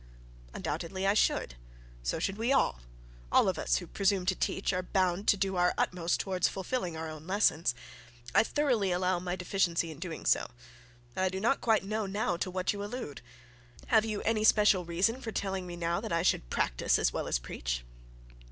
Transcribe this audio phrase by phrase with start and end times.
[0.55, 1.53] 'Undoubtedly I should.
[2.01, 2.79] So should we all.
[3.31, 6.97] All of us who presume to teach are bound to do our utmost towards fulfilling
[6.97, 7.75] our own lessons.
[8.33, 10.47] I thoroughly allow my deficiency in doing so;
[11.13, 13.21] but I do not quite know now to what you allude.
[13.89, 17.27] Have you any special reason for telling me now that I should practise as well
[17.27, 17.85] as preach?'